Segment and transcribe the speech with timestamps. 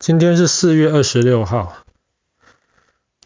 [0.00, 1.76] 今天是四月二十六号。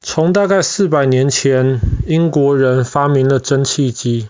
[0.03, 4.29] 从大概四百年前，英国人发明了蒸汽机，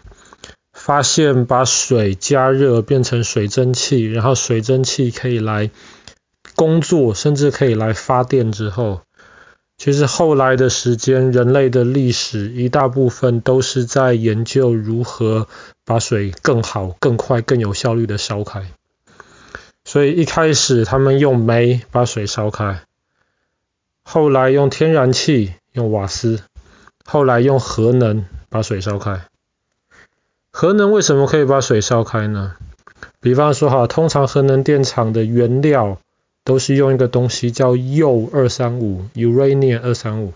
[0.74, 5.70] 发现把水加热变成水蒸气，然后水蒸气可以来
[6.54, 9.00] 工作，甚至可以来发电之后，
[9.78, 15.48] 其实后来的时间，人类的历史一大部分都是在研究如何
[15.86, 18.66] 把水更好、更快、更有效率的烧开。
[19.94, 22.82] 所以一开始他们用煤把水烧开，
[24.02, 26.40] 后来用天然气、用瓦斯，
[27.04, 29.24] 后来用核能把水烧开。
[30.50, 32.56] 核能为什么可以把水烧开呢？
[33.20, 36.00] 比方说哈，通常核能电厂的原料
[36.42, 40.32] 都是用一个东西叫铀二三五 （Uranium 二三五）。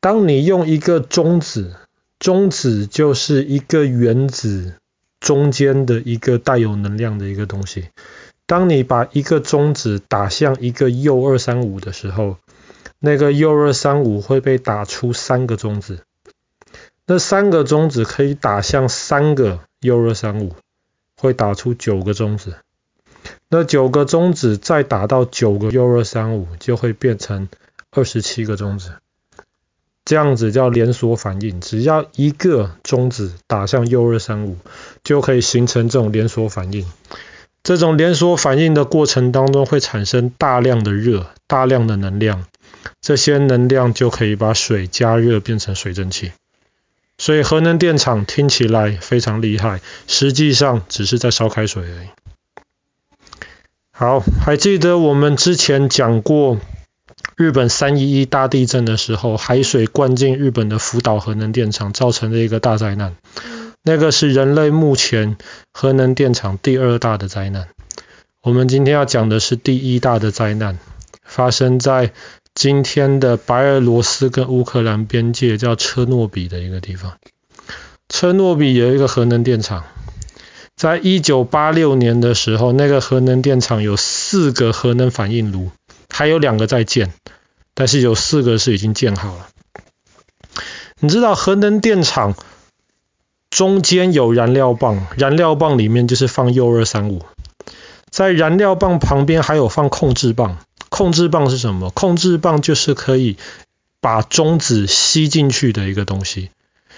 [0.00, 1.76] 当你用一个中子，
[2.18, 4.76] 中子就是一个原子。
[5.26, 7.88] 中间的一个带有能量的一个东西，
[8.46, 12.36] 当你把一个中子打向一个铀二三五的时候，
[13.00, 16.04] 那个铀二三五会被打出三个中子，
[17.06, 20.54] 那三个中子可以打向三个铀二三五，
[21.16, 22.58] 会打出九个中子，
[23.48, 27.48] 那九个中子再打到九个铀二三五，就会变成
[27.90, 28.92] 二十七个中子。
[30.08, 34.56] 这样子叫连锁反应，只要一个中子打向铀二三五，
[35.06, 36.84] 就可以形成这种连锁反应。
[37.62, 42.44] 这种连锁反应的过程当中会产生大量的热、大量的能量，
[43.00, 46.32] 这些能量就可以把水加热变成水蒸气。
[47.18, 52.08] 所以核能电厂听起来非常厉害，实际上只是在烧开水而已。
[53.92, 56.58] 好，还记得我们之前讲过。
[57.36, 63.14] 日本三一一大地震的时候，海水灌进日本的福岛核能电厂，造成了一个大灾难。
[63.88, 65.36] 那个是人类目前
[65.72, 67.68] 核能电厂第二大的灾难。
[68.42, 70.76] 我们今天要讲的是第一大的灾难，
[71.22, 72.10] 发生在
[72.52, 77.12] 今天的白俄罗斯跟乌克兰边界，叫车诺比的一个地方。
[78.08, 79.84] 车诺比有一个核能电厂，
[80.74, 85.70] 在一九八六年的时候，那个核能电厂有四个核能反应炉。
[86.10, 87.12] 还有两个在建，
[87.72, 89.46] 但是有四个是已经建好了。
[90.98, 92.34] 你知道核能电厂
[93.56, 97.22] 中间有燃料棒，燃料棒里面就是放铀二三五，
[98.10, 100.58] 在燃料棒旁边还有放控制棒。
[100.90, 101.88] 控制棒是什么？
[101.88, 103.38] 控制棒就是可以
[104.02, 106.50] 把中子吸进去的一个东西。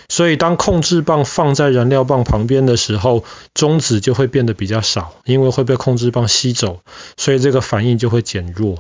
[0.09, 3.23] 所以当控制棒放在燃料棒旁边的时候，
[3.55, 6.81] 中子就会变得比较少，因为会被控制棒吸走，
[7.17, 8.79] 所以这个反应就会减弱。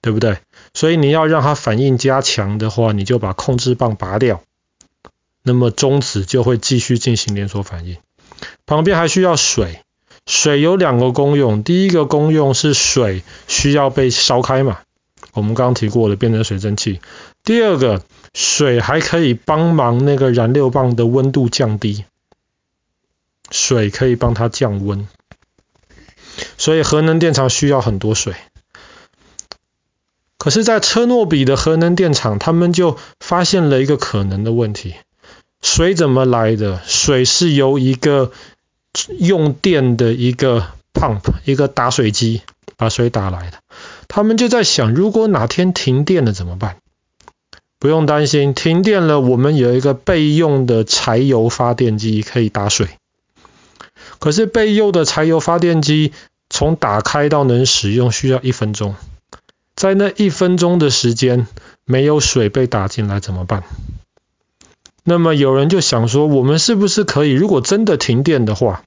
[0.00, 0.38] 对不对？
[0.72, 4.40] 所以你要让它反应加强的话，你就把控制棒拔掉，
[5.48, 7.96] 那么中子就会继续进行连锁反应。
[8.66, 9.80] 旁边还需要水，
[10.26, 14.80] 水有两个功用，第一个功用是水需要被烧开嘛，
[15.32, 17.00] 我们刚刚提过的变成水蒸气。
[17.42, 18.02] 第二个，
[18.34, 22.04] 水还可以帮忙那个燃料棒的温度降低，
[23.50, 25.08] 水可以帮它降温，
[26.58, 28.34] 所以核能电厂需要很多水。
[30.36, 34.94] 可是，在车诺比的核能电厂，他们就发现了一个可能的问题：
[35.60, 36.80] 水怎么来的？
[36.86, 38.32] 水是由一个
[39.18, 42.42] 用电的一个 pump，一个打水机
[42.76, 43.58] 把水打来的。
[44.06, 46.76] 他们就在想，如果哪天停电了怎么办？
[47.80, 52.88] 不用担心，停电了，我们有一个备用的柴油发电机可以打水。
[54.18, 56.12] 可是备用的柴油发电机
[56.50, 58.96] 从打开到能使用需要一分钟。
[59.76, 61.46] 在那一分钟的时间，
[61.84, 63.62] 没有水被打进来怎么办？
[65.08, 68.82] 那么有人就想说，我们是不是可以，如果真的停电的话，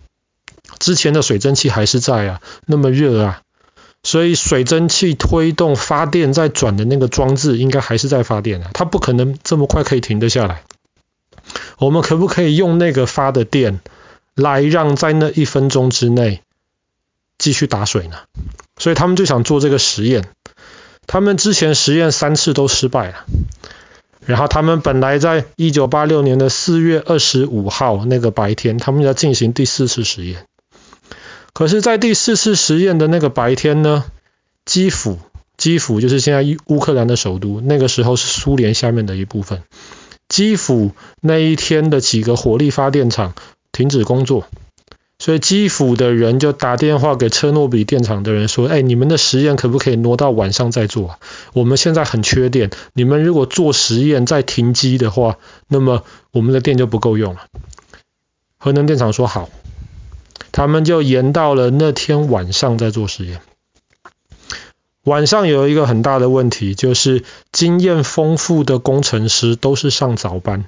[0.78, 3.42] 之前的水蒸气还是在啊，那么热啊，
[4.04, 10.62] 所以水蒸气推动发电在转的那个装置应该还是在发电啊，它不可能这么快可以停得下来。
[11.80, 13.80] 我们可不可以用那个发的电
[14.36, 16.44] 来让在那一分钟之内
[17.40, 18.18] 继续打水呢？
[18.78, 20.30] 所以他们就想做这个实验。
[21.08, 23.26] 他们之前实验三次都失败了，
[24.26, 30.46] 然后他们本来在一九八六年的四月二十五号那个白天，他们要进行第四次实验。
[31.54, 34.06] 可是，在第四次实验的那个白天呢，
[34.64, 35.20] 基辅，
[35.58, 39.64] 基辅就是现在乌克兰的首都，那个时候是苏联下面的一部分。
[40.30, 43.34] 基辅那一天的几个火力发电厂
[43.74, 44.46] 停止工作。
[45.22, 51.20] 所以基辅的人就打电话给车诺比电厂的人说：“哎，你们的实验可不可以挪到晚上再做啊？
[51.54, 55.38] 我们现在很缺电，你们如果做实验再停机的话，
[55.68, 57.42] 那么我们的电就不够用了。”
[58.58, 59.50] 核能电厂说好，
[60.52, 63.42] 他们就延到了那天晚上再做实验。
[65.04, 70.66] 晚上有一个很大的问题，就是经验丰富的工程师都是上早班，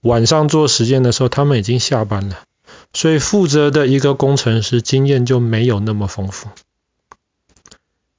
[0.00, 2.40] 晚上做实验的时候，他们已经下班了，
[2.92, 6.48] 所以负责的一个工程师经验就没有那么丰富。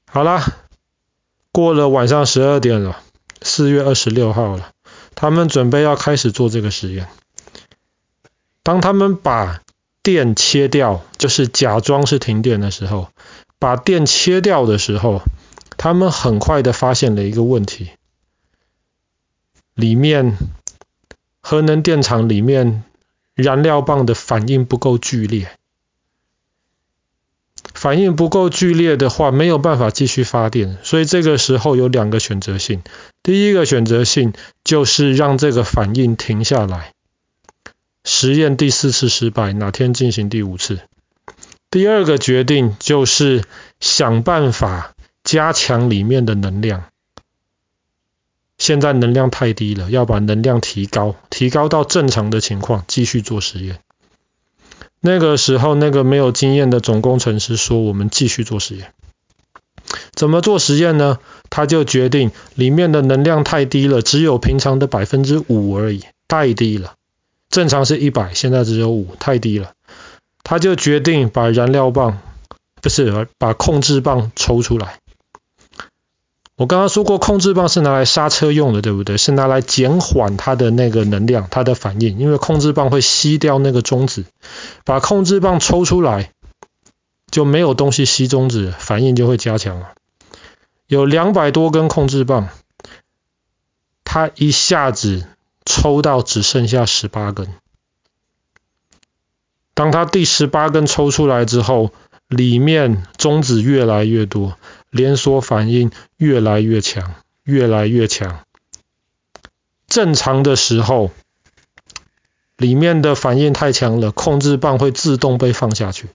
[0.06, 0.54] 好啦，
[1.52, 3.00] 过了晚上十二点了，
[3.42, 4.72] 四月二十六号了，
[5.16, 7.08] 他们准备要开始做这个实验。
[8.64, 9.62] 当他们把
[10.02, 13.10] 电切掉，就是假装是停电的时候。
[13.60, 15.22] 把电切掉的时候，
[15.78, 17.92] 他们很快的发现了一个问题：
[19.74, 20.38] 里面
[21.40, 22.84] 核能电厂里面
[23.36, 25.52] 燃料棒的反应不够剧烈，
[27.74, 30.78] 反应不够剧烈的话，没有办法继续发电。
[30.84, 32.84] 所以这个时候有两个选择性：
[33.24, 34.34] 第一个选择性
[34.64, 36.94] 就是让这个反应停下来，
[38.04, 40.82] 实验第四次失败，哪天进行第五次。
[41.72, 43.44] 第二个决定就是
[43.80, 44.94] 想办法
[45.24, 46.84] 加强里面的能量。
[48.64, 53.80] 现在能量太低了，要把能量提高，提高到正常的情况，继续做实验。
[55.02, 58.94] 那个时候，那个没有经验的总工程师说：“我们继续做实验。”
[60.16, 61.20] 怎么做实验呢？
[61.50, 66.94] 他就决定里面的能量太低了，只有平常的百分之五而已，太低了。
[67.50, 69.74] 正常是一百，现在只有五，太低了。
[70.42, 72.20] 他就决定把燃料棒，
[72.82, 75.00] 不是，把控制棒抽出来。
[76.56, 79.18] 我刚刚说过，控制棒是拿来刹车用的，对不对？
[79.18, 84.26] 是拿来减缓它的那个能量，它的反应，因为控制棒会吸掉那个中子。
[84.86, 86.32] 把控制棒抽出来，
[87.32, 89.94] 就没有东西吸中子，反应就会加强了。
[90.86, 92.50] 有两百多根控制棒，
[94.04, 95.26] 它一下子
[95.66, 97.48] 抽到只剩下十八根。
[99.74, 101.92] 当它第十八根抽出来之后，
[102.28, 104.56] 里面中子越来越多，
[104.94, 108.46] 连锁反应越来越强，越来越强。
[109.88, 111.10] 正常的时候，
[112.58, 116.10] 里面的反应太强了，控制棒会自动被放下去。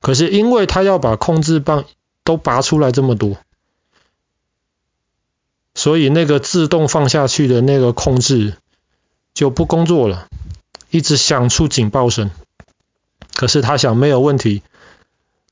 [0.00, 1.84] 可是因为他要把控制棒
[2.24, 3.38] 都拔出来这么多，
[5.74, 8.54] 所以那个自动放下去的那个控制
[9.34, 10.26] 就不工作了，
[10.90, 12.32] 一直响出警报声。
[13.34, 14.62] 可是他想没有问题，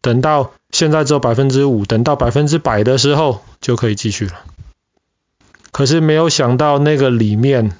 [0.00, 4.44] 等到现在只有百分之五，等到百分之百的时候就可以继续了。
[5.72, 7.76] 可是没有想到那个里面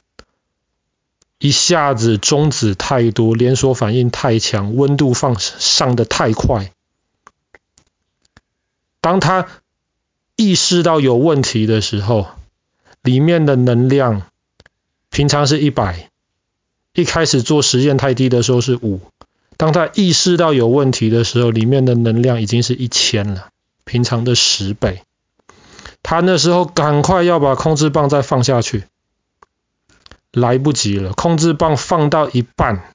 [1.38, 6.73] 一下子中子太多，连锁反应太强，温度放上的太快。
[9.00, 9.47] 当他
[10.37, 12.26] 意识到有问题的时候，
[13.03, 14.23] 里面的能量
[15.09, 16.11] 平常是一百，
[16.93, 19.00] 一开始做实验太低的时候是五。
[19.58, 23.49] 当他意识到有问题的时候，里面的能量已经是一千了，
[23.84, 25.02] 平常的十倍。
[26.02, 28.84] 他那时候赶快要把控制棒再放下去，
[30.32, 31.12] 来不及了。
[31.12, 32.94] 控制棒放到一半，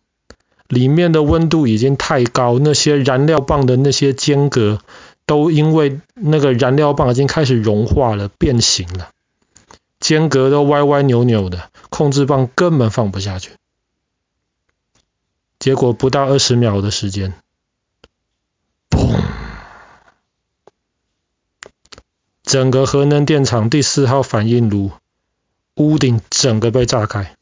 [0.69, 4.79] 里面的温度已经太高，那些燃料棒的那些间隔
[5.25, 9.09] 都因为那个燃料棒已经开始融化了，变形了，
[9.99, 13.51] 间隔都歪歪扭扭的，控制棒根本放不下去。
[15.63, 17.33] 结果不到二十秒的时间，
[18.89, 19.23] 砰！
[22.43, 24.91] 整个核能电厂第四号反应炉
[25.75, 27.37] 屋顶整个被炸开。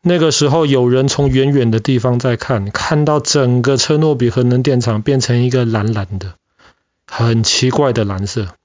[0.00, 6.34] 那个时候有人从远远的地方在看，看到整个车诺比核能电厂变成一个蓝蓝的、
[7.06, 8.56] 很奇怪的蓝色。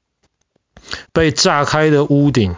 [1.13, 2.55] 被炸开的屋顶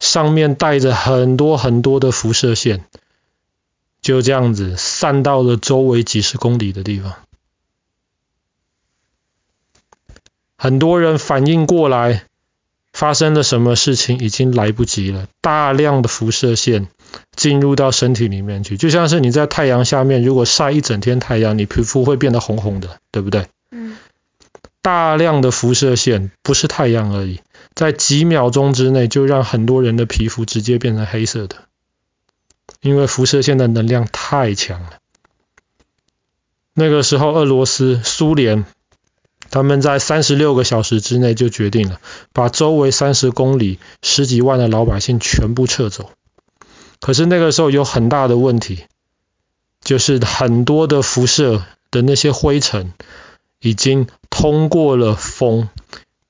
[0.00, 2.84] 上面带着很多很多的辐射线。
[4.02, 7.14] 就这样子散到了周围几十公里的地方，
[10.58, 12.24] 很多人反应过来，
[12.92, 15.28] 发生了什么事情已经来不及了。
[15.40, 16.88] 大量的辐射线
[17.36, 23.46] 进入到身体里面去，就像是你在太阳下面，如果晒一整天太阳，你皮肤会变得红红的，对不对？
[23.70, 23.96] 嗯。
[24.82, 27.40] 大量的辐射线不是太阳而已，
[27.72, 31.68] 在几秒钟之内就让很多人的皮肤直接变成黑色的。
[32.82, 34.98] 因为辐射线的能量太强了，
[36.74, 38.64] 那个时候俄罗斯、苏联
[39.50, 42.00] 他们在三十六个小时之内就决定了，
[42.32, 46.10] 把周围三十公里十几万的老百姓全部撤走。
[47.00, 48.84] 可是那个时候有很大的问题，
[49.80, 52.92] 就是很多的辐射的那些灰尘
[53.60, 55.68] 已经通过了风，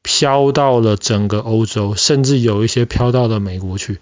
[0.03, 4.01] 飘到了整个欧洲，甚至有一些飘到了美国去。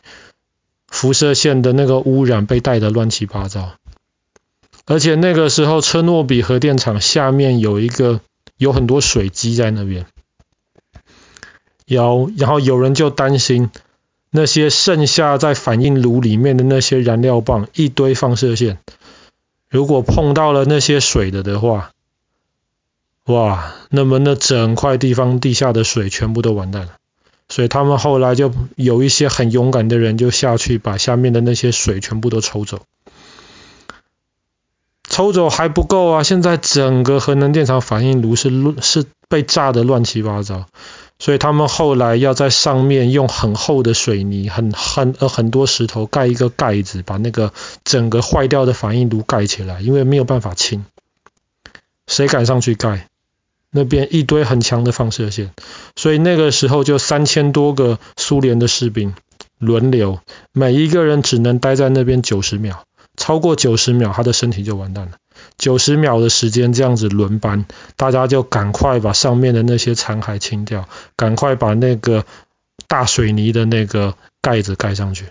[0.90, 3.72] 辐射线的那个污染被带得乱七八糟，
[4.84, 8.20] 而且那个时候车诺比核电厂下面有一个
[8.58, 10.04] 有很多水积在那边。
[11.86, 13.70] 有，然后有人就担心
[14.30, 18.78] 那些剩下在反应炉里面的那些燃料棒，一堆放射线，
[19.68, 21.92] 如果碰到了那些水的的话，
[23.24, 26.99] 哇，那么那整块地方地下的水全部都完蛋了。
[27.50, 32.80] 所以他们后来就有一些很勇敢的人就下去把下面的那些水全部都抽走。
[35.08, 36.22] 抽走还不够啊！
[36.22, 38.48] 现在整个核能电厂反应炉是，
[38.80, 40.66] 是被炸得乱七八糟，
[41.18, 47.52] 所以他们后来要在上面用很厚的水泥、很很呃很多石头盖一个盖子，把那个
[47.82, 50.84] 整个坏掉的反应炉盖起来，因为没有办法清。
[52.06, 53.08] 谁敢上去盖？
[53.70, 55.52] 那边一堆很强的放射线，
[55.96, 59.14] 所以那个时候就三千多个苏联的士兵
[59.58, 60.20] 轮流，
[60.52, 62.84] 每一个人只能待在那边九十秒。
[63.16, 65.12] 超过九十秒，他的身体就完蛋了。
[65.58, 72.24] 九十秒的时间这样子轮班，大家就赶快把上面的那些残骸清掉，赶快把那个
[72.88, 75.26] 大水泥的那个盖子盖上去。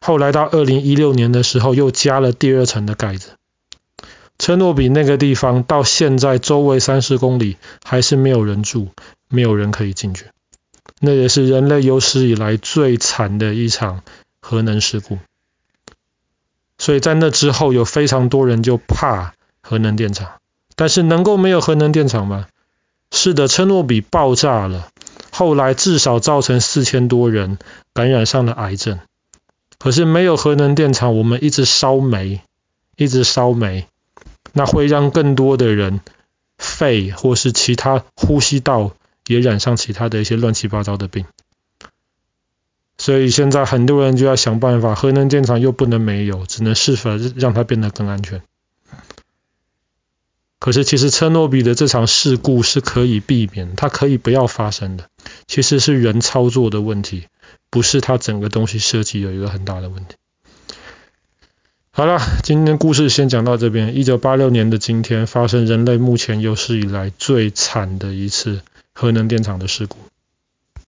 [0.00, 3.30] 后来到二零一六年的时候，又加了第二层的盖子。
[4.38, 8.88] 车诺比那个地方到现在周围三十公里还是没有人住，
[9.28, 10.26] 没有人可以进去。
[11.00, 14.02] 那也是人类有史以来最惨的一场
[14.40, 15.18] 核能事故。
[16.78, 20.32] 所以在那之后，有非常多人就怕核能电厂。
[20.76, 22.46] 但是能够没有核能电厂吗？
[23.12, 24.88] 是的，车诺比爆炸了，
[25.30, 27.58] 后来至少造成四千多人
[27.92, 28.98] 感染上了癌症。
[29.78, 32.40] 可是没有核能电厂，我们一直烧煤，
[32.96, 33.86] 一直烧煤，
[34.54, 36.00] 那会让更多的人
[36.56, 38.94] 肺或是其他呼吸道
[39.26, 41.26] 也染上其他的一些乱七八糟的病。
[42.96, 48.40] 所以现在很多人就要想办法，核能电厂又不能没有，只能设法让它变得更安全。
[50.60, 55.10] 可是其实车诺比的这场事故是可以避免，它可以不要发生的。
[55.46, 57.26] 其实是人操作的问题，
[57.68, 60.14] 不是它整个东西设计有一个很大的问题。
[61.96, 63.94] 好了，今天故事先讲到这边。
[63.94, 69.98] 一九八六年的今天，发生人类目前有史以来最惨的一次核能电厂的事故。